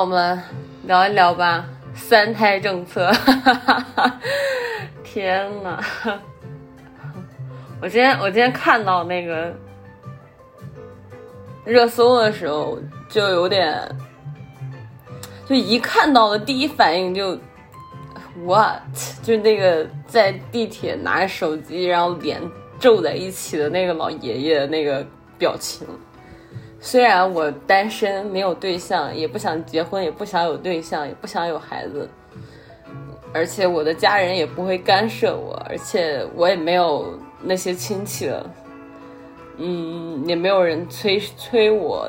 [0.00, 0.40] 我，们，
[0.84, 3.10] 聊一聊吧，三胎政策。
[5.02, 5.82] 天呐，
[7.82, 9.52] 我今天我今天看到那个
[11.64, 13.76] 热搜的时候，就有点，
[15.44, 17.36] 就一看到的第一反应就
[18.44, 18.80] what，
[19.20, 22.40] 就那个在地铁拿着手机，然后脸
[22.78, 25.04] 皱在一起的那个老爷爷的那个
[25.36, 25.84] 表情。
[26.80, 32.08] 虽然我单身，没有对象，也不想结婚，也不想有对象，也不想有孩子，
[33.34, 38.50] 而且我的家人也不会干涉我，而且我也没有那些亲戚了，
[39.56, 42.08] 嗯，也没有人催催我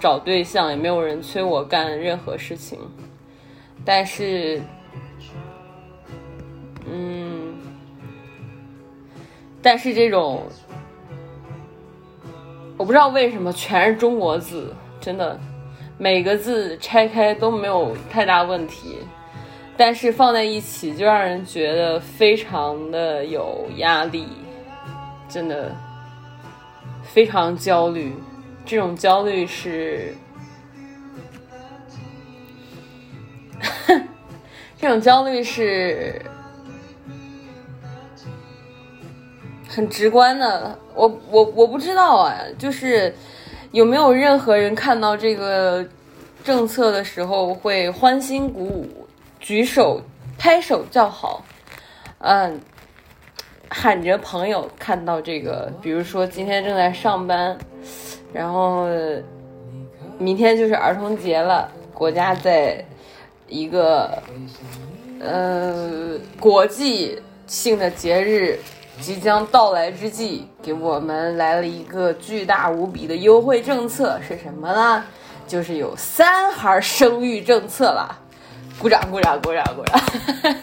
[0.00, 2.78] 找对象，也没有人催我干任何事情，
[3.84, 4.60] 但是，
[6.90, 7.54] 嗯，
[9.62, 10.42] 但是这种。
[12.76, 15.38] 我不知道为什么全是中国字，真的，
[15.96, 18.98] 每个字拆开都没有太大问题，
[19.76, 24.26] 但是放在一起就让人觉得非常的有压力，
[25.28, 25.74] 真的
[27.04, 28.12] 非常焦虑。
[28.66, 30.14] 这种焦虑是，
[34.76, 36.20] 这种焦虑是
[39.74, 40.78] 很直观的。
[40.94, 43.12] 我我我不知道啊，就是
[43.72, 45.84] 有没有任何人看到这个
[46.44, 49.06] 政策的时候会欢欣鼓舞、
[49.40, 50.00] 举手
[50.38, 51.44] 拍手叫好，
[52.18, 52.60] 嗯，
[53.68, 57.58] 喊着朋友看到这个，比如说今天正在上班，
[58.32, 58.86] 然后
[60.18, 62.84] 明天就是儿童节了，国家在
[63.48, 64.22] 一个
[65.20, 68.56] 呃国际性的节日。
[69.00, 75.04] 即将到来之际，给我们来了一个巨大无比的优惠政策，是什么呢？
[75.46, 78.20] 就是有三孩生育政策了。
[78.78, 80.00] 鼓掌，鼓掌，鼓掌，鼓掌！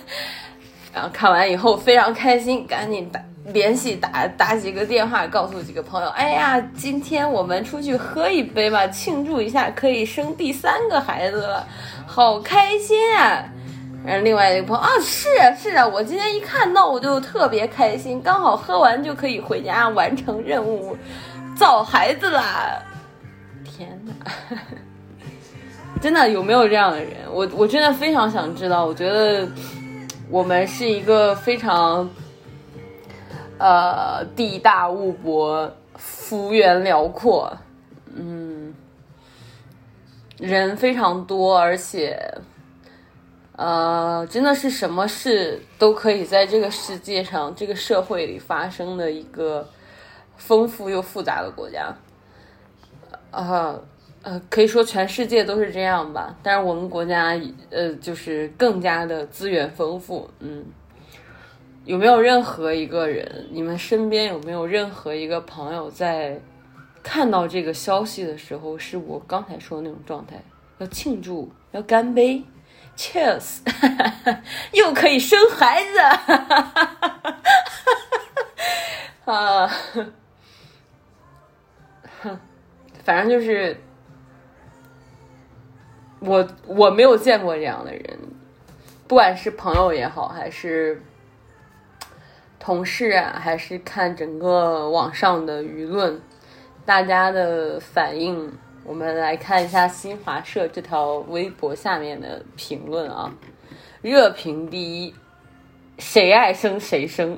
[0.93, 3.21] 然后看完以后非常开心，赶紧打
[3.53, 11.65] 联系打打几个电话，告诉几个朋友，哎呀，今天我们出去喝一杯吧，庆祝一下可以生第三个孩子了，
[12.05, 13.45] 好开心啊！
[14.03, 20.97] 然后另外一个朋友啊，是啊是啊，我今天一看到我就特别开心，刚好喝完就可以回家完成任务，
[21.55, 22.81] 造孩子啦！
[23.63, 24.57] 天哪，
[26.01, 27.13] 真的有没有这样的人？
[27.31, 28.85] 我我真的非常想知道。
[28.85, 29.47] 我觉得
[30.31, 32.09] 我们是一个非常
[33.59, 37.55] 呃地大物博、幅员辽阔，
[38.15, 38.73] 嗯，
[40.39, 42.19] 人非常多，而且。
[43.61, 49.69] 呃，真的是什么事都可以在这个世界上、这个社会里发生的一个
[50.35, 51.95] 丰富又复杂的国家。
[53.29, 53.79] 呃
[54.23, 60.27] 呃，可以说全世界都是这样吧，但是我们国家呃就是更加的资源丰富。
[60.39, 60.65] 嗯，
[61.85, 66.39] 有没有任何一个人，你们身边有没有任何一个朋友在
[67.03, 70.43] 看到这个消息的时候，是我刚才说的那种状态，
[70.79, 72.43] 要庆祝，要干杯
[72.95, 73.59] ？Cheers，
[74.73, 75.99] 又可以生孩子，
[79.25, 79.67] 啊，
[82.21, 82.39] 哼，
[83.03, 83.81] 反正就是
[86.19, 88.19] 我我没有见过这样的人，
[89.07, 91.01] 不管是朋友也好，还是
[92.59, 96.21] 同事啊，还是看整个网上的舆论，
[96.85, 98.53] 大家的反应。
[98.83, 103.31] 我们来看一下新华社这条微博下面的评论啊，
[104.01, 105.13] 热评第一，
[105.99, 107.37] 谁爱生谁生。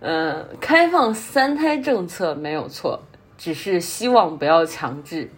[0.00, 3.02] 嗯， 开放三胎政策没有错，
[3.38, 5.30] 只是希望不要强制。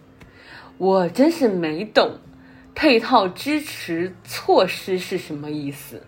[0.77, 2.19] 我真是没懂，
[2.75, 6.03] 配套支持措施是什么意思？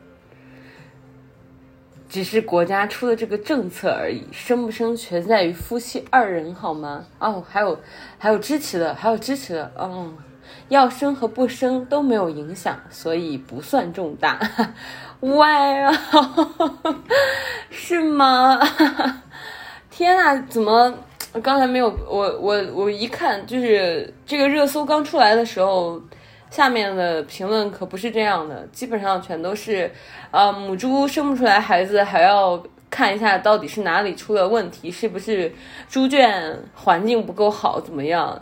[2.10, 7.06] 只是国家出的这个政策而已，生不生全在于夫妻二人，好吗？
[7.20, 7.80] 哦，还有
[8.18, 10.18] 还有支持的，还有支持的，嗯，
[10.70, 14.40] 要生和不生都没有影响，所以不算重大。
[15.22, 15.92] 歪啊，
[17.70, 18.60] 是吗？
[19.92, 20.94] 天呐，怎么
[21.44, 26.02] 刚才没有我我我一看就是这个热搜刚出来的时候，
[26.50, 29.92] 下面的评论可不是这样的，基本上全都是，
[30.32, 35.52] 呃，母猪生不出来孩子还要看一下到底是哪里出了问题，是不是
[35.88, 38.42] 猪圈环境不够好，怎么样？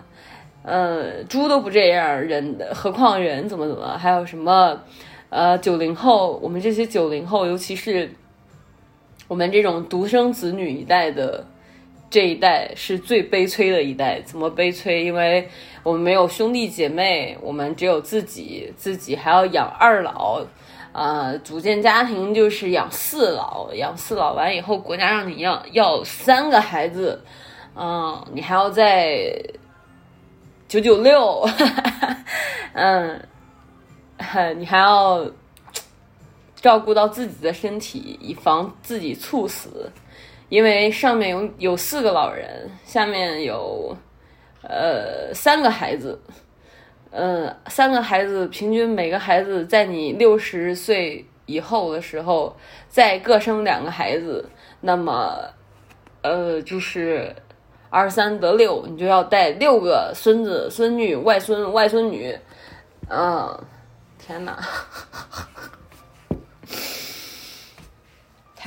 [0.64, 3.98] 呃，猪都不这样，人何况人怎么怎么？
[3.98, 4.82] 还有什么？
[5.30, 8.10] 呃，九零后，我们这些九零后，尤其是
[9.28, 11.46] 我们这种独生子女一代的
[12.10, 14.22] 这一代，是最悲催的一代。
[14.22, 15.04] 怎么悲催？
[15.04, 15.48] 因为
[15.84, 20.46] 我们没有兄弟姐妹，我们只有自己，自己还要养二老，
[20.92, 27.24] 啊，组建家庭就是养四老，养四老完以后，国家让你要要三个孩子，
[27.76, 29.32] 嗯，你还要在
[30.68, 31.48] 九九六，
[32.74, 33.22] 嗯。
[34.58, 35.24] 你还要
[36.56, 39.92] 照顾到自己的身体，以防自己猝死，
[40.50, 43.96] 因为上面有有四个老人，下面有
[44.62, 46.20] 呃三个孩子，
[47.12, 52.56] 嗯，三个孩子平均每个孩子在你六十岁以后的时候
[52.88, 54.50] 再各生两个孩子，
[54.82, 55.38] 那么
[56.22, 57.36] 呃就是
[57.90, 62.38] 二三得六，你就要带六个孙子孙女外孙外孙女，
[63.10, 63.66] 嗯。
[64.20, 64.60] 天哪，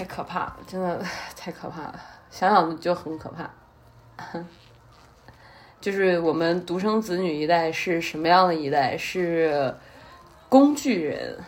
[0.01, 0.57] 太可怕了！
[0.67, 1.05] 真的
[1.37, 2.01] 太可怕了，
[2.31, 3.51] 想想就很可怕。
[5.79, 8.97] 就是我们独生子女一代是什么样的一代？
[8.97, 9.75] 是
[10.49, 11.39] 工具人。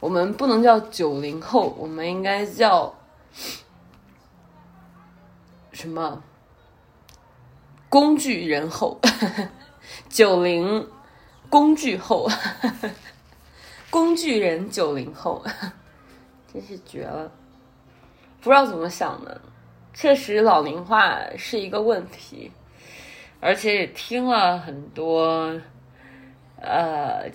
[0.00, 2.94] 我们不能叫九零后，我们应该叫
[5.72, 6.22] 什么？
[7.90, 8.98] 工具人后，
[10.08, 10.88] 九零
[11.50, 12.26] 工具后。
[13.90, 15.44] 工具人九零后，
[16.50, 17.30] 真是绝了！
[18.42, 19.40] 不知道怎么想的，
[19.94, 22.52] 确实老龄化是一个问题，
[23.40, 25.58] 而且也听了很多，
[26.60, 27.30] 呃，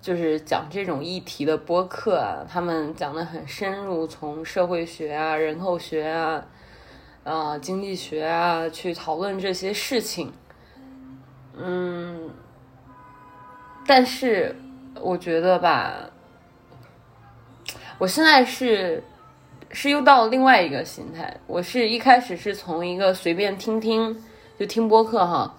[0.00, 6.44] 就是讲这种议题的播客啊，他们讲的很深入，从社会学啊、人口学啊、
[7.24, 10.32] 啊经济学啊去讨论这些事情，
[11.56, 12.28] 嗯，
[13.86, 14.56] 但是。
[15.00, 16.10] 我觉得吧，
[17.96, 19.02] 我现在是
[19.72, 21.34] 是又到了另外一个心态。
[21.46, 24.22] 我是一开始是从一个随便听听
[24.58, 25.54] 就听播客哈，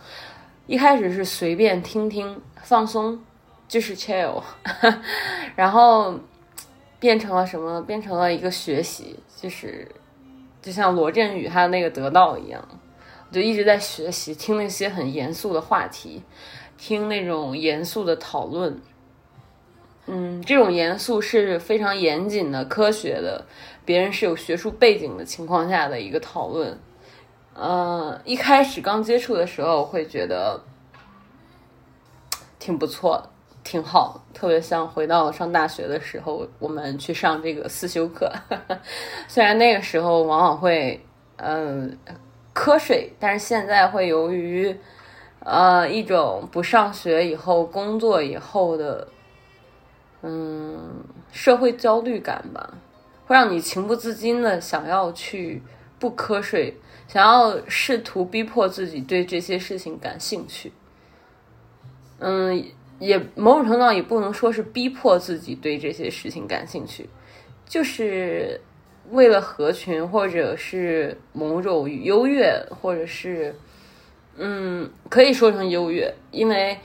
[0.68, 3.20] 一开始是随便听听放松，
[3.68, 4.42] 就是 chill，
[5.56, 6.20] 然后
[7.00, 7.82] 变成了什么？
[7.82, 9.88] 变成了一个学习，就是
[10.62, 12.66] 就像罗振宇他那个得到一样，
[13.30, 16.22] 我就一直在学习，听那些很严肃的话题，
[16.78, 18.80] 听那种严肃的讨论。
[20.06, 23.46] 嗯，这种严肃是非常严谨的、科学的，
[23.86, 26.78] 别人是有学术背景的情况下的一个讨论。
[27.54, 30.60] 呃，一开始刚接触的时候会觉得
[32.60, 33.30] 挺不错、
[33.64, 38.32] 挺好，特别像回到上大学的时候，我们去上这个思修课。
[39.28, 41.00] 虽然那个时候往往会
[41.38, 41.98] 嗯
[42.54, 44.76] 瞌睡，但是现在会由于
[45.42, 49.08] 呃一种不上学以后、工作以后的。
[50.26, 52.74] 嗯，社会焦虑感吧，
[53.26, 55.62] 会让你情不自禁的想要去
[56.00, 56.78] 不瞌睡，
[57.08, 60.72] 想要试图逼迫自己对这些事情感兴趣。
[62.20, 62.66] 嗯，
[63.00, 67.10] 也某种程度上也不能说是逼迫自己对这些事情感兴趣，
[67.66, 68.62] 就是
[69.12, 73.56] 为了合群，或者是某种优越，或者是
[74.38, 76.78] 嗯，可以说成优越，因为。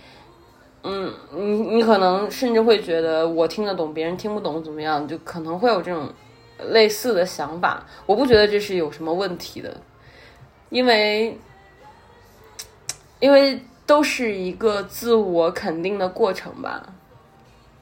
[0.84, 5.06] 嗯，你你可能甚至会觉得我听得懂，别人听不懂，怎么样？
[5.08, 6.08] 就可能会有这种
[6.70, 7.86] 类似的想法。
[8.06, 9.76] 我不觉得这是有什么问题的，
[10.70, 11.38] 因为
[13.20, 16.94] 因为都是一个自我肯定的过程吧。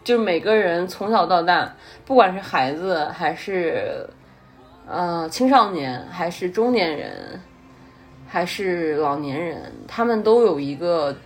[0.05, 4.09] 就每个人从小到大，不管是孩子还是
[4.87, 7.41] 呃青少年，还是中年人，
[8.27, 11.17] 还是老年人，他们都有一个。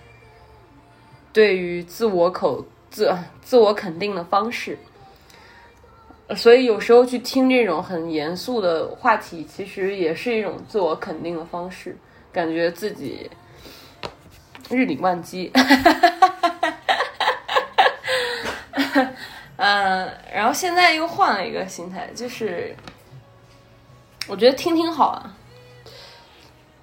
[1.33, 4.76] 对于自我口自自我肯定的方式，
[6.37, 11.96] 所以有时候去听这种很严肃的话题，其实也是一种自我肯定的方式，
[12.32, 13.28] 感觉自己
[14.68, 15.50] 日理万机。
[19.56, 22.75] 嗯， 然后现在又换了一个心态，就是
[24.28, 25.37] 我觉得听听好啊。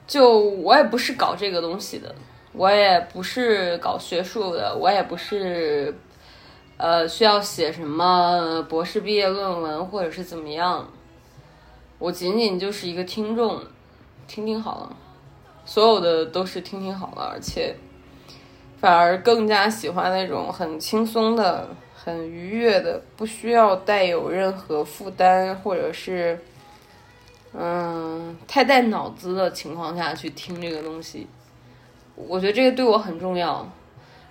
[0.05, 2.15] 就我也不是搞这个东西的，
[2.53, 5.93] 我也不是搞学术的，我也不是
[6.77, 10.87] 呃需要写什么博士毕业论文或者是怎么样，
[11.99, 13.61] 我仅仅就是一个听众，
[14.27, 14.95] 听听好了，
[15.65, 17.75] 所有的都是听听好了，而且
[18.79, 26.39] 反而更加喜欢那种很轻松的、很愉悦的，不需要带有任何负担或者是。
[27.59, 31.25] 嗯，太带脑子的情况下去听这个东西，
[32.13, 33.67] 我觉得这个对我很重要。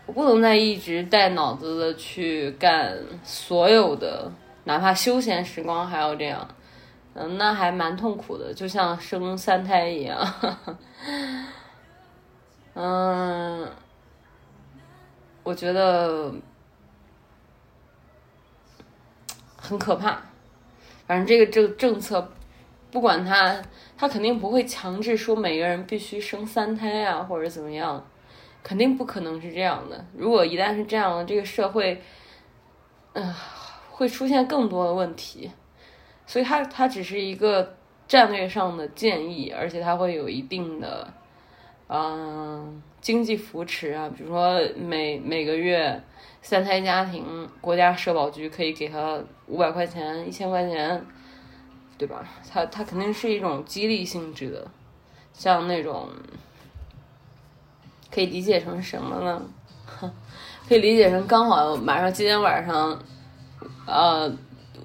[0.06, 4.30] 我不能再一直带脑子的去干所有的，
[4.64, 6.48] 哪怕休闲时光还要这样，
[7.14, 10.34] 嗯，那还蛮痛苦的，就像生三胎一样。
[12.74, 13.68] 嗯，
[15.42, 16.32] 我觉得
[19.56, 20.22] 很可怕。
[21.06, 22.32] 反正这个政政策。
[22.88, 23.60] 不管他，
[23.98, 28.02] 他肯定不会强制说每个人必须生三胎啊，或者怎么样，
[28.66, 30.04] 肯定不可能是这样的。
[30.16, 32.02] 如果一旦是这样的，这个社会，
[33.12, 33.32] 嗯，
[33.92, 35.48] 会出现更多的问题。
[36.26, 37.76] 所以，他他只是一个
[38.08, 41.06] 战略上的建议，而且他会有一定的，
[41.86, 46.02] 嗯，经济扶持啊，比如说每每个月
[46.42, 51.06] 三胎家庭，国家社保局可以给他五百块钱、一千块钱。
[51.98, 52.28] 对吧？
[52.52, 54.68] 它它肯定是一种激励性质的，
[55.32, 56.10] 像那种
[58.12, 59.42] 可以理解成什么呢？
[60.68, 62.98] 可以理解成刚好马上今天晚上，
[63.86, 64.30] 呃，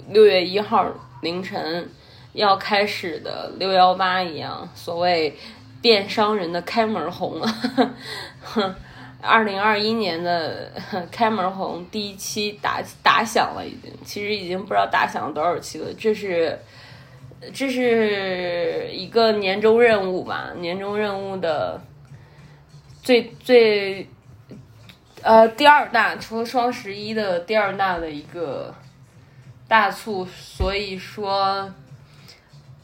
[0.09, 0.85] 六月一号
[1.21, 1.89] 凌晨
[2.33, 5.35] 要开始的六幺八一样，所谓
[5.81, 7.41] 电商人的开门红，
[9.21, 10.71] 二零二一年的
[11.11, 16.59] 开门红第一期打打响了，已经，其实已经不知道打响了多少期了，这是。
[17.51, 20.51] 这是一个年终任务吧？
[20.57, 21.81] 年终任务的
[23.01, 24.07] 最最
[25.21, 28.73] 呃第二大，除了双十一的第二大的一个
[29.67, 31.73] 大促，所以说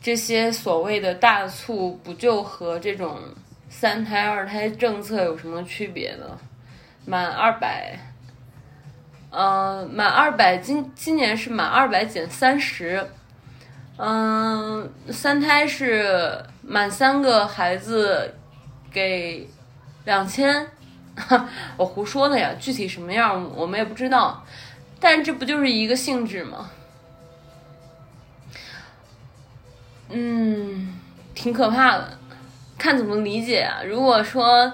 [0.02, 3.20] 这些所谓的大促，不就和这种
[3.70, 6.38] 三胎二胎政策有什么区别呢？
[7.06, 7.98] 满二百，
[9.30, 13.06] 嗯，满二百，今今年是满二百减三十。
[13.98, 18.36] 嗯，三胎是满三个孩子
[18.92, 19.48] 给
[20.08, 20.66] 两千，
[21.76, 24.42] 我胡说的呀，具体什么样我们也不知道，
[25.02, 26.70] 但这不就是一个性质吗？
[30.10, 30.98] 嗯，
[31.36, 32.18] 挺可怕的，
[32.78, 33.84] 看怎么理解啊。
[33.84, 34.72] 如果说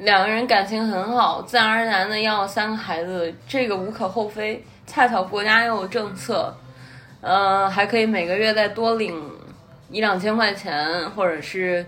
[0.00, 6.56] 两个人感情很好，自然而然的要三个孩子，这个无可厚非，恰巧国家又有政策。
[7.20, 9.30] 呃，还可以每个月再多领
[9.90, 11.84] 一两千块钱，或者是，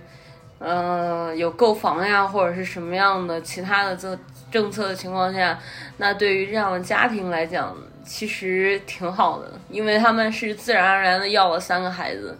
[0.58, 4.18] 呃，有购房呀，或者是什么样的其他的政
[4.50, 5.58] 政策的情况下，
[5.98, 12.38] 那对于这样的家庭来讲，其实挺好的，因为他们是自然而然的要了三个孩子。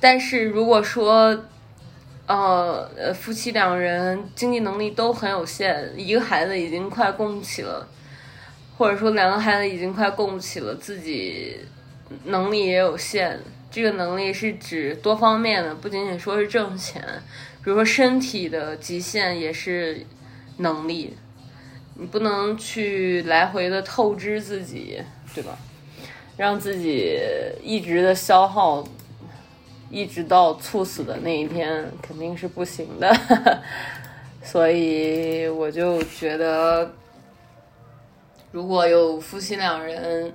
[0.00, 1.36] 但是如果说，
[2.26, 7.88] 呃，夫妻两人经济能力都很有限，一个孩子已经快供不起了，
[8.76, 11.58] 或者说两个孩子已经快供不起了，自己。
[12.26, 13.36] 能力也有限，
[13.76, 17.02] 这个能力是指多方面的，不仅仅说是挣钱，
[17.62, 20.06] 比如说身体的极限也是
[20.56, 21.14] 能力，
[21.96, 24.98] 你不能去来回的透支自己，
[25.34, 25.58] 对吧？
[26.38, 27.18] 让自己
[27.62, 28.82] 一直的消耗，
[29.90, 33.14] 一直到猝死的那一天，肯定是不行的。
[34.42, 36.94] 所以我就觉得，
[38.50, 40.32] 如果有夫妻两人。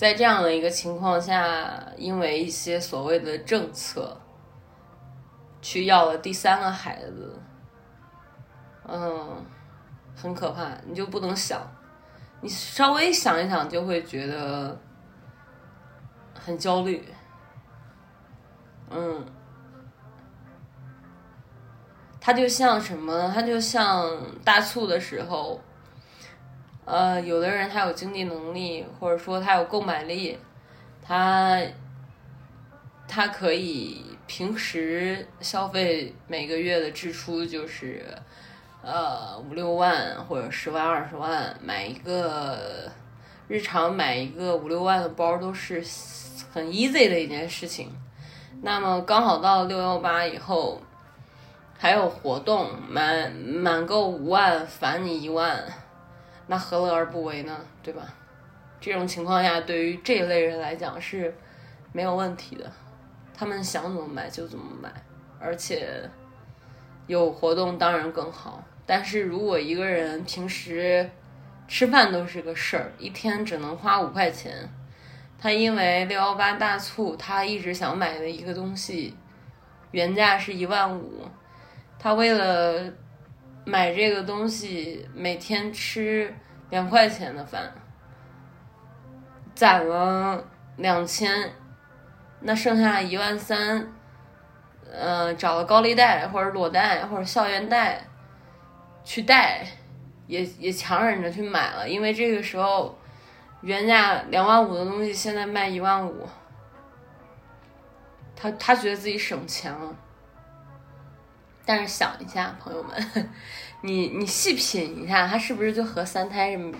[0.00, 4.18] 在这样的一个情况下，因为一些所谓的政策，
[5.60, 7.38] 去要了第三个孩子，
[8.88, 9.44] 嗯，
[10.16, 10.70] 很可怕。
[10.86, 11.60] 你就不能想，
[12.40, 14.74] 你稍微想一想就会觉得
[16.32, 17.06] 很焦虑。
[18.88, 19.22] 嗯，
[22.18, 23.30] 它就像什么？
[23.34, 24.10] 它就像
[24.42, 25.60] 大促的时候。
[26.90, 30.36] 呃，有的人他有经济能力，或者说他有购买力，
[31.00, 31.60] 他
[33.06, 38.04] 他可以平时消费每个月的支出就是
[38.82, 42.90] 呃五六万或者十万二十万，买一个
[43.46, 45.84] 日常买一个五六万的包都是
[46.52, 47.92] 很 easy 的一件事情。
[48.62, 50.80] 那么刚好到六幺八以后，
[51.78, 55.64] 还有活动，满满够五万返你一万，
[56.50, 57.56] 那何乐而不为呢？
[57.80, 58.02] 对吧？
[58.80, 61.32] 这种情况下，对于这一类人来讲是
[61.92, 62.68] 没有问题的，
[63.32, 64.92] 他们想怎么买就怎么买，
[65.38, 66.10] 而且
[67.06, 68.64] 有活动当然更好。
[68.84, 71.08] 但是如果一个人平时
[71.68, 74.68] 吃饭都是个事儿，一天只能花五块钱，
[75.38, 79.16] 他因为六幺八大促，他一直想买的一个东西，
[79.92, 81.28] 原价是一万五，
[81.96, 82.92] 他为了
[83.64, 86.34] 买这个东西，每天吃
[86.70, 87.72] 两块钱的饭，
[89.54, 90.44] 攒了
[90.76, 91.52] 两千，
[92.40, 93.92] 那剩下一万三，
[94.90, 98.02] 呃，找了高利贷或者裸贷或者校园贷
[99.04, 99.66] 去贷，
[100.26, 102.98] 也也强忍着去买了，因为这个时候
[103.60, 106.26] 原价两万五的东西现在卖一万五，
[108.34, 109.94] 他他觉得自己省钱了。
[111.64, 113.30] 但是想一下，朋友们，
[113.82, 116.72] 你你细品一下，它是不是就和三胎是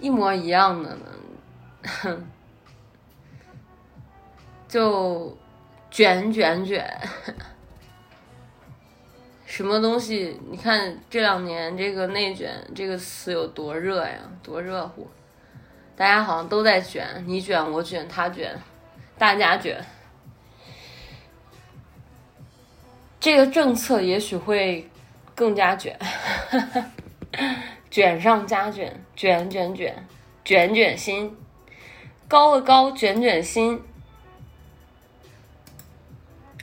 [0.00, 1.06] 一模一样的呢？
[1.82, 2.26] 哼，
[4.68, 5.36] 就
[5.90, 7.00] 卷卷卷，
[9.46, 10.40] 什么东西？
[10.50, 15.08] 你看这两年这个内卷这个词有多热呀，多热乎！
[15.96, 18.56] 大家好像都在卷，你卷我卷他卷，
[19.16, 19.84] 大家卷。
[23.20, 24.88] 这个政策也许会
[25.34, 25.98] 更加卷，
[27.90, 30.04] 卷上加卷，卷卷卷，
[30.44, 31.36] 卷卷心，
[32.28, 33.82] 高的高，卷卷心，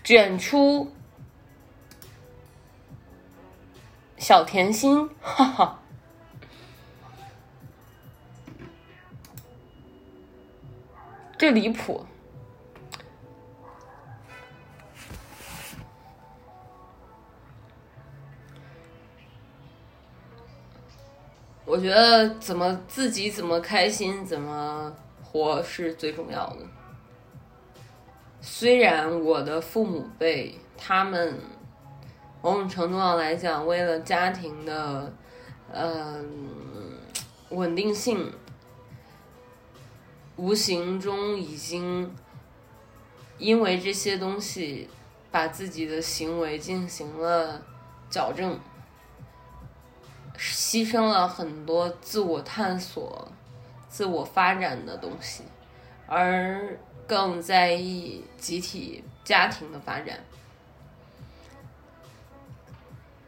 [0.01, 0.93] 卷出
[4.17, 5.80] 小甜心，哈哈，
[11.38, 12.06] 这离谱。
[21.65, 26.58] 我觉得怎么自己怎么开心怎么活是最重要的。
[28.39, 31.39] 虽然我的父母辈他们
[32.43, 35.12] 某种程度上来讲，为了家庭的
[35.73, 36.23] 嗯、
[37.49, 38.32] 稳定性，
[40.36, 42.13] 无形中已经
[43.39, 44.88] 因为这些东西
[45.32, 47.62] 把自己的行为进行了
[48.10, 48.60] 矫正。
[50.38, 53.28] 牺牲了很多自我探索、
[53.88, 55.43] 自我发展的东西，
[56.08, 60.19] 而更在意集体家庭的发展。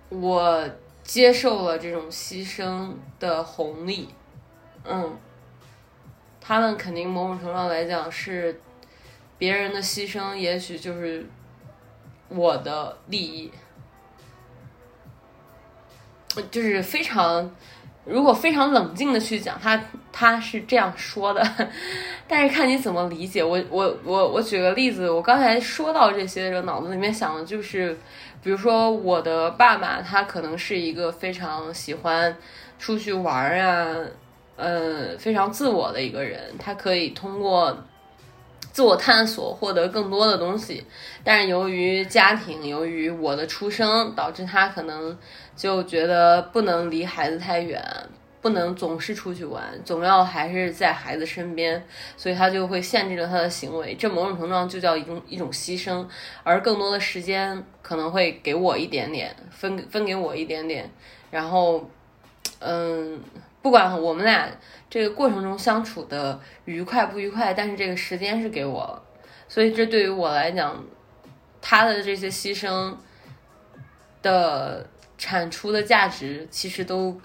[0.09, 0.69] 我
[1.03, 4.09] 接受了这种牺牲的红利，
[4.83, 5.17] 嗯，
[6.39, 8.61] 他们肯定某种程度上来讲是
[9.37, 11.25] 别人的牺牲，也许就是
[12.29, 13.51] 我的利益。
[16.51, 17.49] 就是非常，
[18.05, 21.45] 如果非常冷静的去讲，他他是这样说的，
[22.27, 23.43] 但是看你怎么理解。
[23.43, 27.97] 我我我我举个例子，我刚才说到这些的时候，脑子里面想的就是，
[28.43, 32.35] 比如说我的爸爸，他可能是一个非常喜欢
[32.79, 33.95] 出去玩啊，
[34.55, 37.77] 呃，非常自我的一个人，他可以通过。
[38.77, 40.85] 自我探索，获得更多的东西，
[41.23, 45.17] 但是由于家庭，由于我的出生，导致他可能
[45.55, 47.83] 就觉得不能离孩子太远，
[48.39, 51.83] 不能总是出去玩，总要还是在孩子身边，
[52.15, 53.95] 所以他就会限制了他的行为。
[53.95, 56.05] 这某种程度上就叫一种一种牺牲，
[56.43, 60.87] 而更多的时间可能会给我一点点，分分给我一点点，
[61.31, 61.89] 然后，
[62.59, 63.19] 嗯。
[63.61, 64.49] 不管我们俩
[64.89, 69.03] 这个过程中相处的愉快不愉快，但是这个时间是给我了，
[69.47, 70.81] 所以这对于我来讲，
[71.61, 72.95] 他的这些牺牲
[74.21, 77.19] 的产出的价值其实都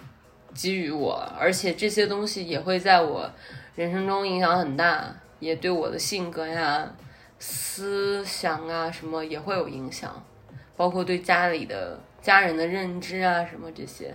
[0.55, 3.31] 给予我，而且这些东西也会在我
[3.77, 6.93] 人生中影响很大，也对我的性格呀、
[7.39, 10.25] 思想啊什么也会有影响，
[10.77, 14.13] 包括对家里的家人的认知啊什么这些。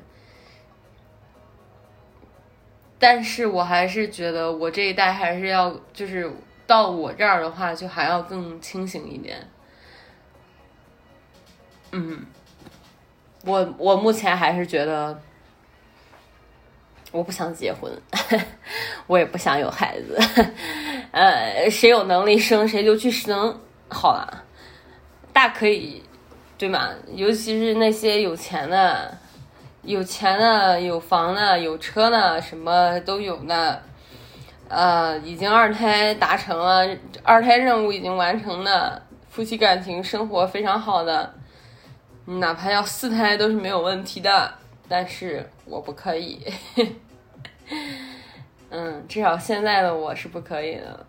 [2.99, 6.31] 但是我还是觉得我这一代还是要，就是
[6.65, 9.47] 到我这儿的话，就还要更清醒一点。
[11.91, 12.25] 嗯，
[13.45, 15.21] 我我目前还是觉得，
[17.12, 17.91] 我不想结婚，
[19.05, 20.17] 我也不想有孩子。
[21.12, 24.43] 呃，谁有能力生谁就去生好了，
[25.31, 26.03] 大可以，
[26.57, 26.89] 对吗？
[27.13, 29.17] 尤其是那些有钱的。
[29.83, 33.81] 有钱的、有房的、有车的，什么都有的。
[34.69, 36.85] 呃，已经二胎达成了，
[37.23, 41.33] 二胎任务已经完成的，夫妻感情生活非常好的，
[42.25, 44.53] 哪怕要四胎都是没有问题的，
[44.89, 46.45] 但是我不可以。
[48.69, 51.05] 嗯，至少现在的我是不可以的。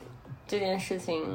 [0.46, 1.26] 这件事情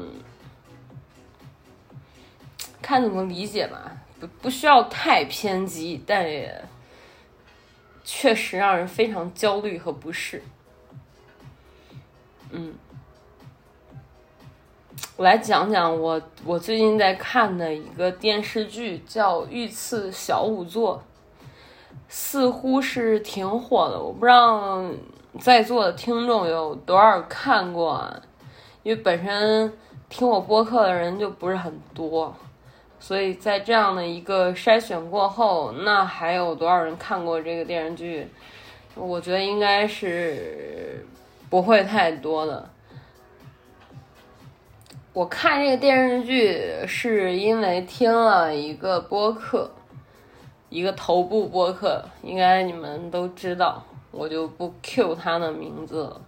[2.82, 6.64] 看怎么理解吧，不不需要太偏激，但也
[8.04, 10.44] 确实让人非常焦虑和不适。
[12.52, 12.74] 嗯，
[15.16, 21.02] 我来讲讲我我最近在看的一个电视剧，叫《御赐小仵作》，
[22.08, 24.00] 似乎是挺火的。
[24.00, 24.84] 我不知道
[25.40, 28.14] 在座的听众有多少看过？
[28.84, 29.72] 因为本身
[30.10, 32.36] 听我播客的人就不是很多，
[33.04, 38.26] 所以在这样的一个筛选过后，那还有多少人看过这个电视剧？
[38.96, 41.06] 我觉得应该是
[41.50, 42.70] 不会太多的。
[45.12, 49.70] 我看这个电视剧是因为听了一个播客，
[50.70, 56.22] 一个头部播客，应该你们都知道，我就不 Q 他的名字了。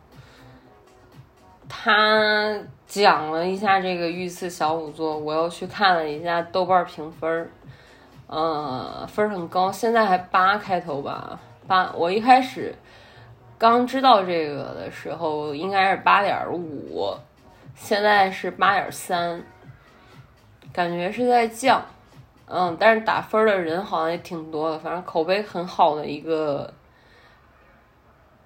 [1.67, 7.49] 他讲了一下这个御赐小仵作，我又去看了一下豆瓣评分儿，
[8.27, 11.91] 呃，分很高，现在还八开头吧，八。
[11.93, 12.73] 我一开始
[13.57, 17.13] 刚知道这个的时候应该是八点五，
[17.75, 19.43] 现在是八点三，
[20.71, 21.83] 感觉是在降，
[22.45, 26.73] 嗯，但是打分的人好像也挺多的，反正口碑很好的一个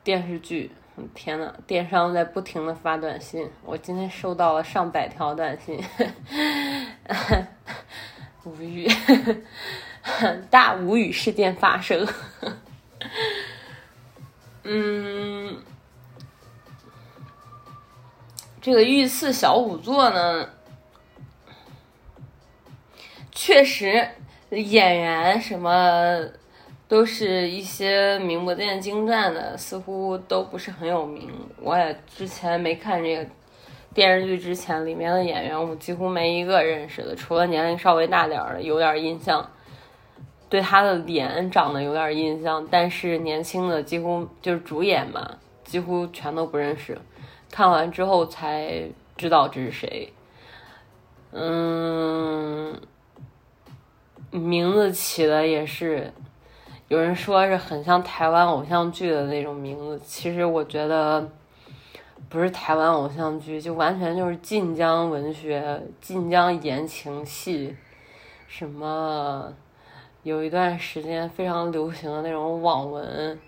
[0.04, 0.72] 电视剧。
[1.14, 5.84] 天呐，电商在不停的发短信，我今天收到了上百条短信，
[8.44, 8.88] 无语，
[10.50, 12.08] 大无语事件发生。
[14.64, 15.62] 嗯，
[18.62, 20.50] 这个御赐小仵作呢，
[23.32, 24.08] 确实
[24.50, 26.38] 演员什么。
[26.89, 31.30] 都是一些名不见经传的，似乎都不是很有名。
[31.62, 33.23] 我也之前没看这个
[33.93, 39.52] 电视剧之前，里面的演员我几乎没一个认识的，除了年龄稍微大点儿的有点印象，
[40.49, 46.97] 对他的脸长得有点印象，但是年轻的几乎就是主演嘛，几乎全都不认识。
[47.52, 50.12] 看完之后才知道这是谁，
[51.34, 52.82] 嗯，
[54.32, 56.12] 名字起的也是。
[56.89, 61.30] 有人说是很像台湾偶像剧的那种名字，其实我觉得
[62.28, 67.75] 不是台湾偶像剧，就完全就是晋江文学、晋江言情戏，
[68.47, 69.54] 什么
[70.23, 73.39] 有一段时间非常流行的那种网文。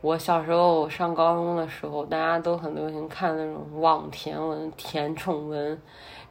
[0.00, 5.76] 我小时候上高中的时候，大家都很流行看那种网甜文、甜宠文，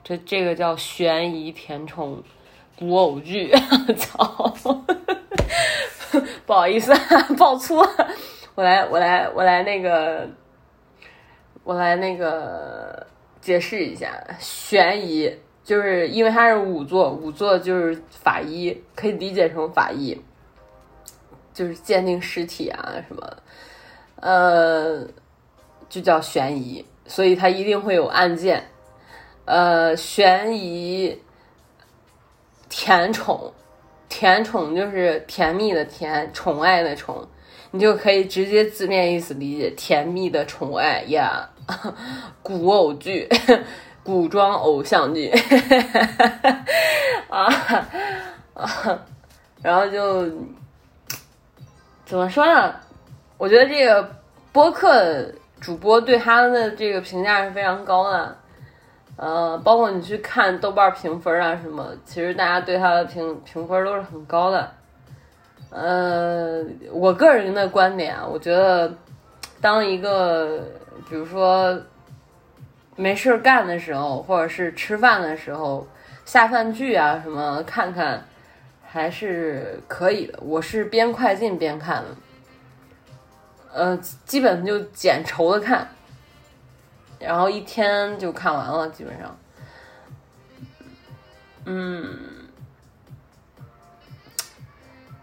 [0.02, 2.24] 这这个叫悬疑甜宠
[2.80, 3.52] 古偶剧，
[3.98, 4.54] 操！
[6.48, 6.94] 不好意思，
[7.38, 7.76] 爆粗。
[8.56, 10.28] 我来，我来，我来那个，
[11.66, 13.06] 我来那个
[13.42, 15.32] 解释一下，悬疑
[15.62, 20.20] 就是因为它是仵作，仵作就是法医，可以理解成法医，
[21.54, 23.38] 就是鉴定尸体啊什么，
[24.22, 25.06] 呃，
[25.90, 28.64] 就叫悬疑，所以它一定会有案件，
[29.44, 31.22] 呃，悬疑
[32.70, 33.54] 甜宠。
[34.10, 37.28] 甜宠就是甜蜜的甜，宠爱的宠，
[37.72, 41.50] 你就可以直接字面意思理解，甜蜜的宠爱呀，
[42.42, 43.28] 古偶剧，
[44.04, 45.30] 古装偶像剧，
[47.30, 47.46] 啊
[48.54, 49.00] 啊，
[49.62, 50.26] 然后就
[52.06, 52.74] 怎么说呢？
[53.38, 54.16] 我觉得这个
[54.52, 58.36] 播客主播对他的这个评价是非常高的。
[59.18, 64.72] 呃，包括你去看豆瓣评分啊什么，其实大家对他的评评分都是很高的。
[65.72, 68.94] 呃，我个人的观点啊，我觉得
[69.60, 70.64] 当一个
[71.10, 71.78] 比如说
[72.96, 75.86] 没事干的时候，或者是吃饭的时候，
[76.24, 78.24] 下饭剧啊什么看看
[78.86, 80.40] 还是可以的。
[80.44, 82.10] 我是边快进边看的，
[83.74, 85.88] 呃，基本就剪稠的看。
[87.20, 89.38] 然后一天就看完了，基本上，
[91.66, 92.16] 嗯，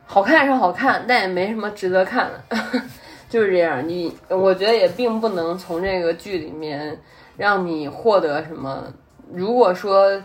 [0.04, 2.57] 好看是好看，但也没什么值得看的，
[3.30, 3.88] 就是这样。
[3.88, 7.00] 你我觉得也并不能从这个剧里面
[7.37, 8.92] 让你获得什么。
[9.33, 10.20] 如果说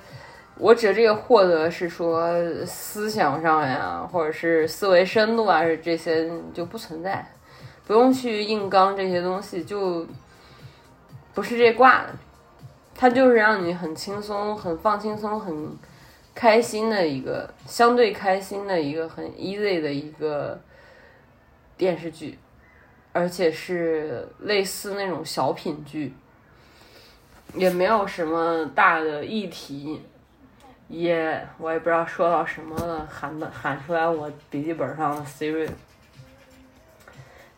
[0.57, 2.33] 我指的这个获得是说
[2.65, 7.25] 思想上呀，或者是思维深度啊，是这些就不存在，
[7.85, 10.07] 不用去硬刚这些东西就。
[11.39, 12.09] 不是这挂的，
[12.93, 15.69] 它就是让你很轻松、很放轻松、很
[16.35, 20.59] 开心的一个相对开心的一个很 easy 的一个
[21.77, 22.37] 电视剧，
[23.13, 26.13] 而且是类似那种小品剧，
[27.53, 30.01] 也没有什么大的议题，
[30.89, 35.69] 也我也不知道说到什么了，喊的喊出来我笔记本上的 Siri。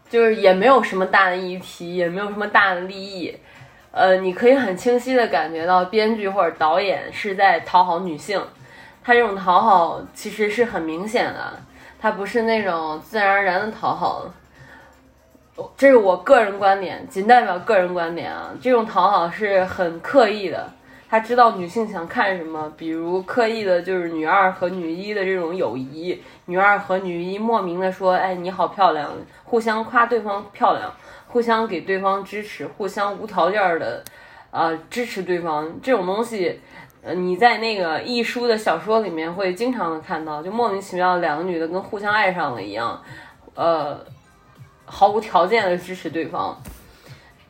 [0.07, 3.33] 就是也没有什么大的议题，也没有什么大的利益，
[3.91, 8.41] 呃，你可以很清晰的感觉到编剧或者导演是在讨好女性，
[9.03, 11.53] 他这种讨好其实是很明显的，
[11.99, 14.33] 他不是那种自然而然的讨好，
[15.75, 20.71] 这是我个人观点，仅代表个人观点啊，这种讨好是很刻意的，
[21.09, 29.09] 他知道女性想看什么，比如刻意的就是女二和女一的这种友谊，女二和女一莫名的说，哎，你好漂亮。
[29.43, 30.89] 互相夸对方漂亮，
[31.31, 34.03] 互相给对方支持，互相无条件的，
[34.51, 36.59] 呃，支持对方这种东西，
[37.01, 43.01] 呃，你在那个一书的小说里面会经常的看到，就莫名其妙两个女的跟互相爱上了一样，
[43.55, 43.97] 呃，
[44.85, 46.61] 毫无条件的支持对方，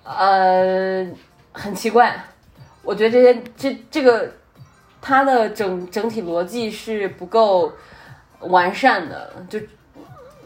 [0.04, 1.06] 呃，
[1.52, 2.24] 很奇怪，
[2.84, 4.32] 我觉得这些这这个
[5.02, 7.74] 它的整整体逻辑是不够
[8.42, 9.60] 完善的，就。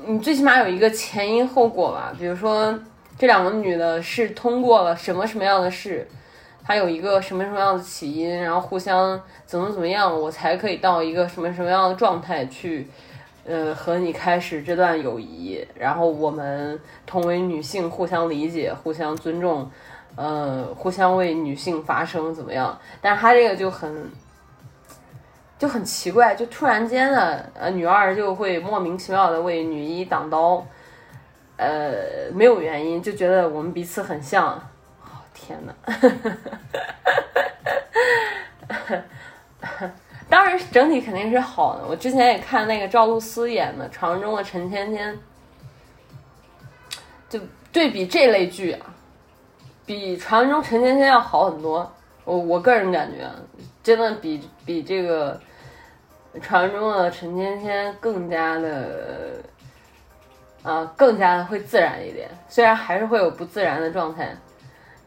[0.08, 2.78] 你最起码有一个前因后果吧，比如说
[3.18, 6.08] 这两个女的是通过了什么什么样的事，
[6.64, 12.88] 她有一个什么什么样的起因，然后互相怎么怎么样，我才可以到一个什么什么样的状态去，
[13.46, 19.70] 呃，和你开始这段友谊，然后我们同为女性，互相理解，互相尊重，
[20.16, 22.78] 呃，互相为女性发声，怎么样？
[23.02, 24.12] 但是她这个就很。
[25.58, 30.62] 就很奇怪，就突然间的，呃，女二就会莫名其妙的为女一挡刀，
[31.58, 34.54] 呃，没有原因，就觉得我们彼此很像。
[35.02, 35.74] 哦，天哪！
[40.28, 41.86] 当然，整体肯定是好的。
[41.88, 45.14] 我之前也看那个赵露思演的《传闻中的陈芊芊》，
[47.30, 47.40] 就
[47.72, 48.88] 对比这类剧啊，
[49.86, 51.90] 比《传闻中陈芊芊》要好很多。
[52.26, 53.30] 我我个人感觉，
[53.84, 55.40] 真的比比这个
[56.42, 59.44] 传闻中的陈芊芊更加的，
[60.66, 62.28] 啊，更加的会自然一点。
[62.50, 64.36] 虽然还是会有不自然的状态，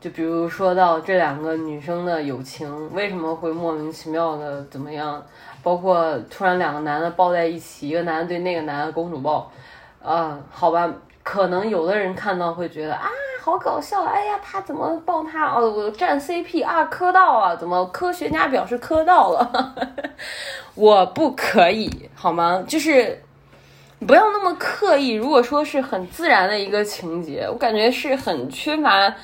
[0.00, 5.20] 就比如说到这两个女生的友情为什么会莫名其妙的怎么样，
[5.62, 9.50] 包括突然两个男的抱在一起，一个男的对那个男的公主抱，
[10.02, 10.88] 啊，好吧，
[11.24, 13.08] 可能有的人看到会觉得啊。
[13.40, 14.02] 好搞笑！
[14.02, 15.46] 哎呀，他怎么抱他？
[15.54, 17.56] 哦，我站 CP 啊，磕到啊！
[17.56, 19.74] 怎么科学家表示磕到了？
[20.74, 22.62] 我不可以好吗？
[22.68, 23.18] 就是
[24.06, 25.12] 不要那么刻意。
[25.12, 29.14] 如果说是很自然的一个情节，我感觉是很缺乏，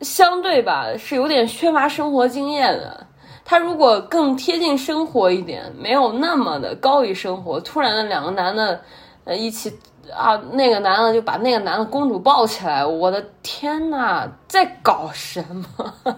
[0.00, 3.06] 相对吧，是有点缺乏生活经验的。
[3.44, 8.80] 他如果更贴近生活一点，没有那么的高于生活，突然的两个男的
[9.24, 9.78] 呃一起。
[10.14, 16.14] 啊，那个男的就把那个男的公主抱起来，我的天呐，在搞什么？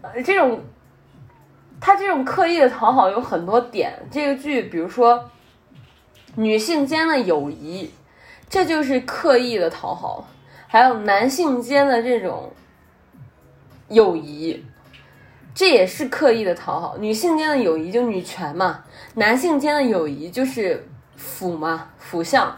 [0.24, 0.58] 这种
[1.84, 3.92] 他这种刻意的讨好有很多点。
[4.08, 5.28] 这个剧，比如说
[6.36, 7.90] 女性间的友谊，
[8.48, 10.24] 这就是刻意的讨好；
[10.68, 12.52] 还有男性间的这种
[13.88, 14.64] 友谊。
[15.54, 18.84] 这也是刻意的讨好，女性间的友谊就女权嘛，
[19.16, 22.56] 男性间的友谊就是腐嘛，腐相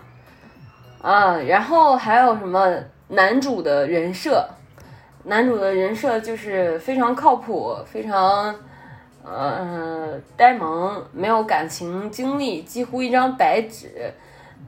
[1.00, 1.38] 啊。
[1.38, 2.76] 然后还有什么
[3.08, 4.46] 男主的人设，
[5.24, 8.54] 男主的人设就是非常靠谱，非常
[9.24, 14.12] 呃呆萌，没有感情经历，几乎一张白纸，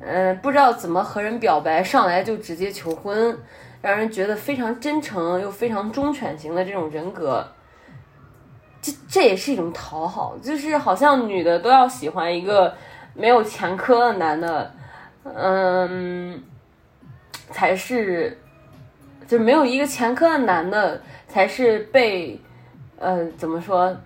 [0.01, 3.39] 嗯，不知道怎么和人表白，上来就直接求婚，
[3.83, 7.47] 让人觉得非常真诚又非常忠犬型的这种人格。
[8.81, 12.73] 这这也是一种讨好，就是好像女的都要喜欢一个
[13.15, 14.73] 没有前科的男的，
[15.25, 16.41] 嗯，
[17.51, 18.39] 才是，
[19.27, 22.41] 就没有一个前科的男的才是被，
[22.99, 23.97] 呃，怎么说，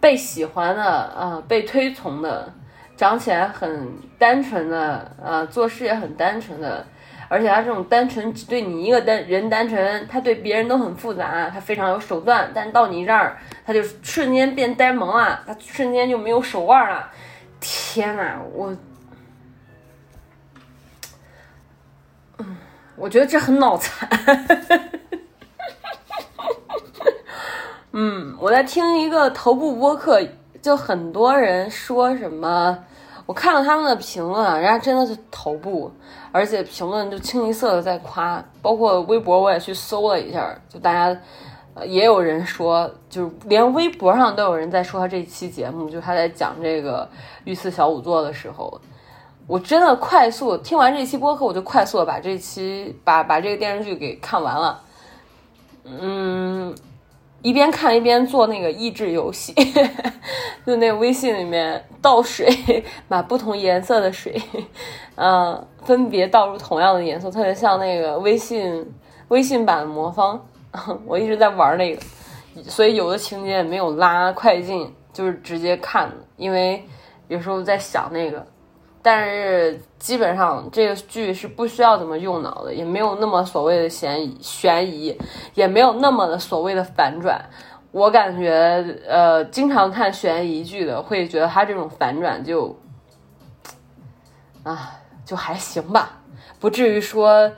[0.00, 2.52] 被喜欢的啊，被推崇的，
[2.96, 6.84] 长起来很单纯的，啊，做事也很单纯的。
[7.28, 17.08] 而且他这种单纯只对你一个单人单纯，他对别人都很复杂，他非常有手段，但到你这儿，他就瞬间变呆萌了，他瞬间就没有手腕了。
[17.60, 18.76] 天呐，我，
[22.38, 22.56] 嗯，
[22.96, 24.08] 我觉得这很脑残。
[27.92, 30.20] 嗯，我在听一个头部播客，
[30.62, 32.78] 就很多人说什么。
[33.26, 35.90] 我看了他们的评论，人家真的是头部，
[36.32, 41.20] 而且评论就清一色的在夸，包括微博我也去搜了一下，就大家
[41.84, 47.08] 也有人说，就是连微博上都有人在说他这期节目，就他在讲这个
[47.44, 48.80] 御赐小仵作的时候，
[49.46, 54.80] 我真的快速听完这期播客，我就快速把这期把把这个电视剧给看完了。
[55.84, 56.74] 嗯，
[57.42, 59.54] 一边看一边做那个益智游戏，
[60.66, 62.48] 就那个微信里面倒水，
[63.08, 64.40] 把不同颜色的水，
[65.16, 68.86] 嗯、 分别倒入同样的颜色，特别像那个微信
[69.28, 70.40] 微信版的魔方。
[71.06, 72.02] 我一直在玩那个，
[72.64, 76.84] 所以有的情节也没有拉快进，就是直接看，因为
[77.28, 78.46] 有时候在想那个。
[79.02, 85.18] 但是基本上这个剧是不需要怎么用脑的，也没有那么所谓的悬疑，悬疑
[85.54, 87.42] 也没有那么的所谓的反转。
[87.92, 92.76] 我感觉，呃，经常看悬疑剧的会觉得他这种反转就，
[94.62, 94.92] 啊，
[95.24, 96.20] 就还行吧，
[96.60, 97.50] 不至于说，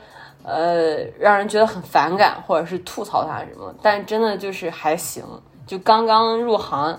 [0.43, 3.75] 呃，让人觉得很反感或者是吐槽他什么。
[3.83, 5.25] 但真的就是还行，
[5.67, 6.99] 就刚刚入行。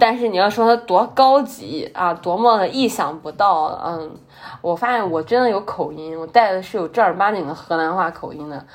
[0.00, 4.16] 但是你要说它多高级啊，多么的意想不到，嗯，
[4.62, 8.66] 我发现我真的有口音，我带的是有正儿八经的河南话口音的。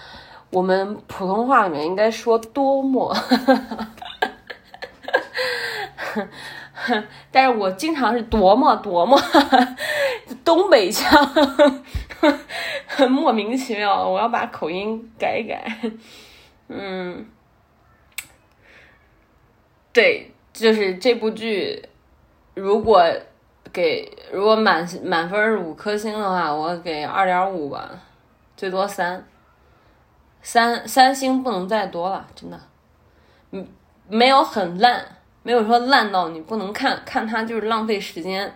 [0.51, 3.13] 我们普通话里面应该说多么，
[7.31, 9.19] 但是我经常是多么多么
[10.45, 11.27] 东北腔，
[13.09, 15.65] 莫名其妙，我要把口音改一改。
[16.69, 17.25] 嗯，
[19.91, 20.31] 对。
[20.55, 21.83] 就是这部剧，
[22.53, 23.03] 如果
[23.73, 27.91] 给如果满满分是五颗星的话，我给二点五吧，
[28.55, 29.27] 最多三，
[30.41, 32.57] 三三星不能再多了，真的，
[33.51, 33.67] 嗯，
[34.07, 35.05] 没有很烂，
[35.43, 38.55] 没有说烂到你不能看，看它就是浪费时间，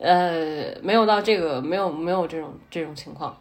[0.00, 3.36] 呃，没有到这个，没有没有这种这种情况，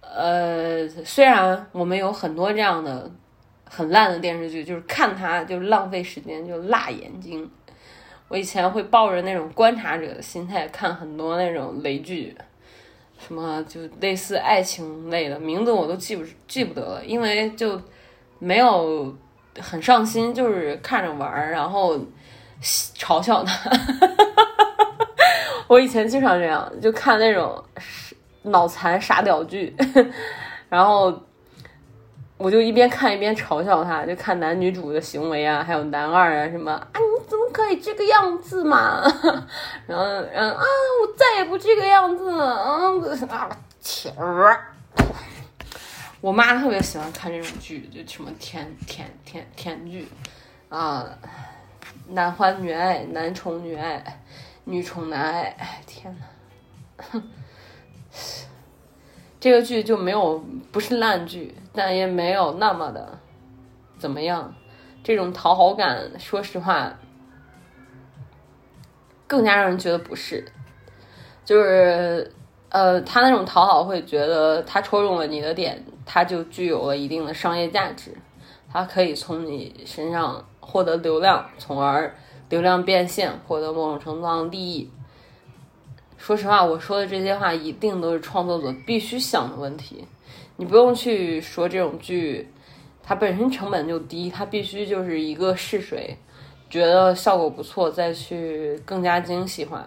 [0.00, 3.08] 呃，虽然我们有很多这样的。
[3.76, 7.50] 很烂的电视剧，就是看它就浪费时间，就辣眼睛。
[8.28, 12.32] 我以前会抱着那种观察者的心态看很多那种雷剧，
[13.18, 17.80] 什么就类似爱情类的，名字我都记不记不得了，因为就
[18.38, 19.12] 没有
[19.58, 21.98] 很上心，就是看着玩儿，然后
[22.62, 23.70] 嘲笑他。
[25.66, 27.60] 我以前经常这样，就看那种
[28.42, 29.74] 脑残傻屌剧，
[30.68, 31.12] 然后。
[32.36, 39.02] 我就一边看一边嘲笑他，就看男女主的行为啊，还有男二啊什么啊，你怎么可以这个样子嘛？
[39.86, 40.62] 然后，然后啊，
[41.00, 43.48] 我再也不这个样子了，嗯啊，
[43.80, 44.12] 天！
[46.20, 50.08] 我妈特别喜欢看这种剧，就什么甜甜甜甜剧
[50.68, 51.06] 啊，
[52.08, 54.20] 男欢女爱，男宠女爱，
[54.64, 56.24] 女宠男爱，哎天呐，
[57.12, 57.22] 哼。
[59.40, 60.42] 这个剧就没有
[60.72, 63.18] 不是烂剧，但也没有那么的
[63.98, 64.54] 怎么样。
[65.02, 66.98] 这种讨好感，说实话，
[69.26, 70.42] 更加让人觉得不是。
[71.44, 72.32] 就是
[72.70, 78.16] 呃，他那种讨好会觉得他戳中了你的点，他就具有了一定的商业价值，
[78.72, 82.14] 他可以从你身上获得流量，从而
[82.48, 84.90] 流量变现，获得某种程度上的利益。
[86.16, 90.06] 说实话，我说的这些话一定都是创作者必须想的问题。
[90.56, 92.48] 你不用去说这种剧，
[93.02, 96.16] 它本身成本就低，它必须就是一个试水，
[96.70, 99.84] 觉得效果不错再去更加精细化。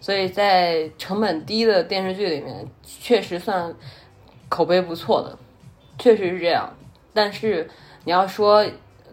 [0.00, 3.74] 所以在成本低的电视剧里面，确实算
[4.48, 5.38] 口碑不错的，
[5.98, 6.72] 确实是这样。
[7.12, 7.68] 但是
[8.04, 8.64] 你要说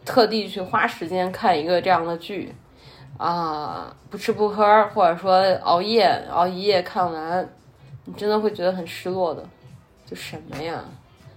[0.05, 2.53] 特地去花时间看一个这样的剧。
[3.17, 7.49] 啊，不吃不喝，或者说熬夜熬一夜看完，
[8.05, 9.43] 你真的会觉得很失落的。
[10.07, 10.83] 就什么呀？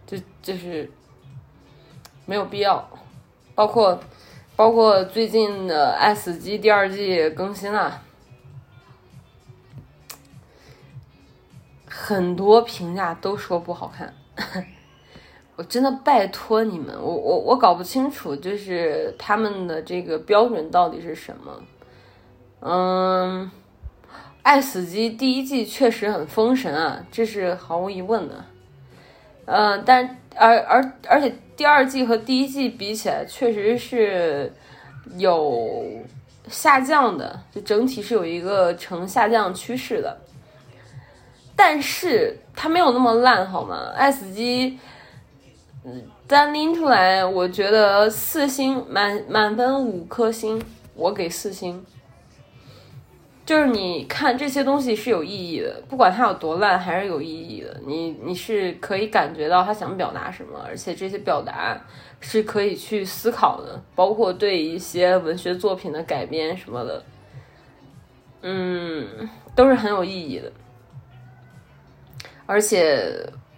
[0.06, 0.90] 就就是
[2.24, 2.88] 没有必要。
[3.54, 4.00] 包括
[4.56, 8.02] 包括最近的《爱死机》第二季更新了，
[11.86, 14.14] 很多评价都说不好看。
[15.56, 21.62] 我真的拜托你们，我我我搞不清楚，就是他们的这个标准到底是什么？
[22.60, 23.46] 嗯，
[24.42, 28.46] 《爱死机》第一季确实很封神啊，这是毫无疑问的。
[29.46, 34.52] 嗯，但而而而且第二季和第一季比起来，确实是
[35.16, 35.84] 有
[36.48, 40.16] 下降的，就整体是有一个呈下降趋势的。
[41.56, 43.88] 但是它没有那么烂，好吗？
[43.92, 44.70] 《爱死机》。
[45.84, 50.62] 嗯，单拎出来，我觉得四星满满分五颗星，
[50.94, 51.84] 我给四星。
[53.46, 57.80] 就是你看这些东西是有意义的，不管它有多烂，还是有意义的。
[57.84, 61.76] 你你是可以感觉到他想表达什么，而且这些表达
[62.20, 67.02] 是可以去思考的，包括对一些文学作品的改编什么的，
[68.42, 70.52] 嗯，都是很有意义的。
[72.46, 73.12] 而且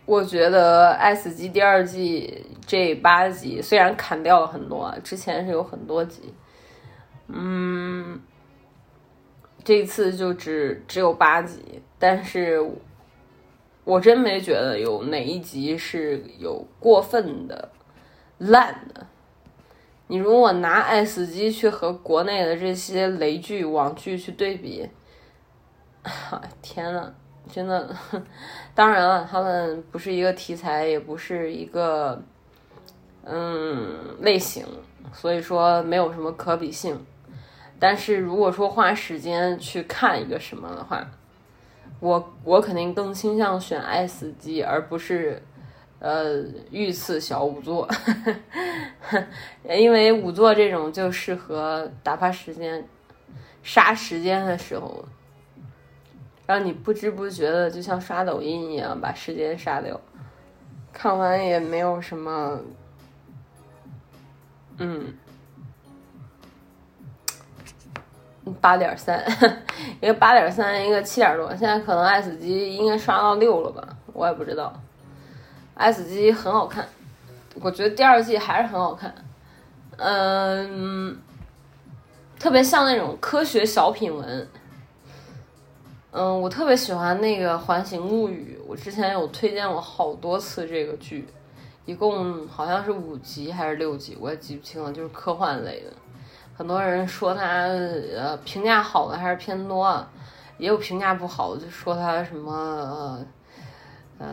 [0.07, 6.33] 我觉得《爱死机》第二季这八集虽然砍掉了很多，啊，之前是有很多集，
[7.29, 8.19] 嗯。
[9.65, 12.61] 这次就只只有八集，但是
[13.85, 17.71] 我真没觉得有哪一集是有过分的
[18.39, 19.07] 烂的。
[20.09, 24.87] 你如果拿《爱死机》去和国内的这些雷剧、网剧去对比，
[26.61, 27.11] 天呐，
[27.51, 27.97] 真的，
[28.75, 32.21] 当然了，他们不是一个题材，也不是一个
[33.25, 34.67] 嗯类型，
[35.13, 36.99] 所以说没有什么可比性。
[37.85, 41.05] 但是如果说花时间去看一个什么的话，
[41.99, 45.43] 我我肯定更倾向选《爱死机》，而不是
[45.99, 47.89] 呃御赐小仵作，
[49.69, 52.87] 因为仵作这种就适合打发时间、
[53.65, 55.05] 杀时间的时候，
[56.47, 60.01] 让你不知不觉的就像刷抖音一样把时间杀掉，
[60.93, 62.61] 看完也没有什么，
[64.79, 65.13] 嗯。
[68.61, 69.23] 八点三，
[70.01, 71.49] 一个八点三，一个七点多。
[71.51, 74.73] 现在可能 S 级应该刷到六了吧，我也不知道。
[75.75, 76.87] S 级很好看，
[77.61, 79.15] 我觉得第二季还是很好看。
[79.97, 81.17] 嗯，
[82.39, 84.49] 特别像那种科学小品文。
[86.11, 91.27] 嗯，我特别喜欢那个《环形物语》，我之前有推荐过好多次这个剧，
[91.87, 95.93] 一共好像是五集还是六集，我也记不清了，就是科幻类的。
[96.63, 97.65] 很多人说他
[98.17, 100.07] 呃评价好的还是偏多，
[100.59, 103.19] 也有评价不好，就说他什么
[104.21, 104.29] 呃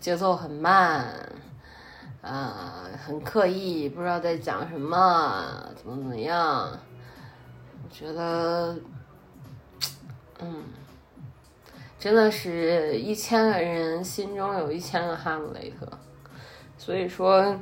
[0.00, 1.06] 节奏很慢，
[2.20, 5.46] 啊很刻意，不知道在讲什么，
[5.76, 6.68] 怎么怎么样？
[7.84, 8.76] 我觉得，
[10.40, 10.64] 嗯，
[11.96, 15.88] 真的是一千个人心中有一千个哈姆雷特，
[16.76, 17.56] 所以说。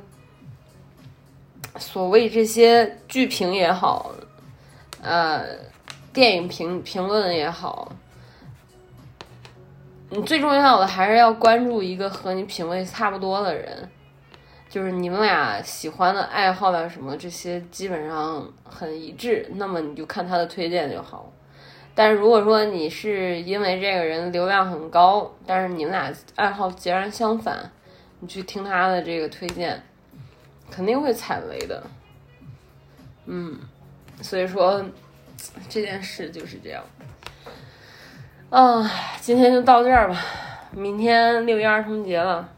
[1.77, 4.11] 所谓这些剧评也好，
[5.01, 5.45] 呃，
[6.11, 7.91] 电影评评论也好，
[10.09, 13.89] 你最重要的还是要关注一个和你品味差不多的人，
[14.67, 21.31] 就是你们俩喜欢的爱好的什么这些基本上很一致，那么你就看他的推荐就好。
[21.95, 27.71] 但是如果说你是因为这个人流量很高，但是你们俩爱好截然相反，
[28.19, 29.83] 你去听他的这个推荐。
[30.71, 31.83] 肯定会踩雷的，
[33.25, 33.59] 嗯，
[34.21, 34.83] 所以说
[35.67, 36.83] 这件事就是这样。
[38.49, 38.89] 啊，
[39.19, 40.17] 今天就到这儿吧，
[40.71, 42.49] 明天六一儿童节了，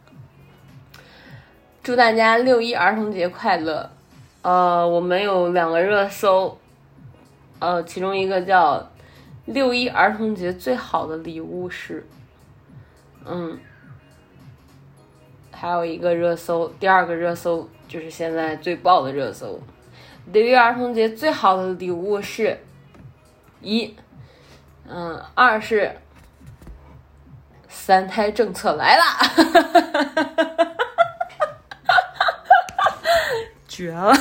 [1.82, 3.90] 祝大家六一儿童节快乐。
[4.44, 6.58] 呃，我们有两个热搜，
[7.60, 8.92] 呃，其中一个叫
[9.46, 12.08] 六一儿童节最好的礼物是，
[13.26, 13.60] 嗯，
[15.52, 17.70] 还有一个热搜，第二个热搜。
[17.92, 19.60] 就是现在最爆的热搜，
[20.28, 22.58] 六一儿童节最好的礼物是，
[23.60, 23.94] 一，
[24.88, 25.98] 嗯，二是
[27.68, 29.04] 三胎政策来了，
[33.68, 34.14] 绝了。